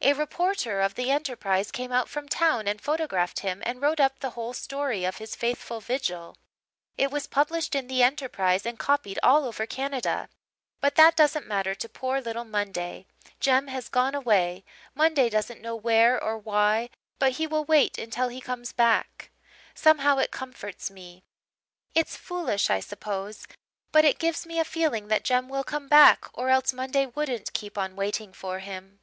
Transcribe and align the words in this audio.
A 0.00 0.14
reporter 0.14 0.80
of 0.80 0.94
the 0.94 1.10
Enterprise 1.10 1.70
came 1.70 1.92
out 1.92 2.08
from 2.08 2.30
town 2.30 2.66
and 2.66 2.80
photographed 2.80 3.40
him 3.40 3.62
and 3.66 3.82
wrote 3.82 4.00
up 4.00 4.18
the 4.20 4.30
whole 4.30 4.54
story 4.54 5.04
of 5.04 5.18
his 5.18 5.36
faithful 5.36 5.82
vigil. 5.82 6.38
It 6.96 7.10
was 7.10 7.26
published 7.26 7.74
in 7.74 7.86
the 7.86 8.02
Enterprise 8.02 8.64
and 8.64 8.78
copied 8.78 9.18
all 9.22 9.44
over 9.44 9.66
Canada. 9.66 10.30
But 10.80 10.94
that 10.94 11.14
doesn't 11.14 11.46
matter 11.46 11.74
to 11.74 11.90
poor 11.90 12.22
little 12.22 12.46
Monday, 12.46 13.04
Jem 13.38 13.66
has 13.66 13.90
gone 13.90 14.14
away 14.14 14.64
Monday 14.94 15.28
doesn't 15.28 15.60
know 15.60 15.76
where 15.76 16.18
or 16.24 16.38
why 16.38 16.88
but 17.18 17.32
he 17.32 17.46
will 17.46 17.66
wait 17.66 17.98
until 17.98 18.28
he 18.28 18.40
comes 18.40 18.72
back. 18.72 19.30
Somehow 19.74 20.16
it 20.16 20.30
comforts 20.30 20.90
me: 20.90 21.22
it's 21.94 22.16
foolish, 22.16 22.70
I 22.70 22.80
suppose, 22.80 23.46
but 23.92 24.06
it 24.06 24.18
gives 24.18 24.46
me 24.46 24.58
a 24.58 24.64
feeling 24.64 25.08
that 25.08 25.22
Jem 25.22 25.50
will 25.50 25.64
come 25.64 25.86
back 25.86 26.30
or 26.32 26.48
else 26.48 26.72
Monday 26.72 27.04
wouldn't 27.04 27.52
keep 27.52 27.76
on 27.76 27.94
waiting 27.94 28.32
for 28.32 28.60
him. 28.60 29.00